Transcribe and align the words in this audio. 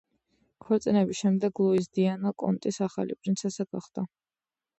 ქორწინების 0.63 1.19
შემდეგ 1.19 1.61
ლუიზ 1.65 1.89
დიანა 1.99 2.33
კონტის 2.45 2.81
ახალი 2.87 3.19
პრინცესა 3.21 3.69
გახდა. 3.77 4.07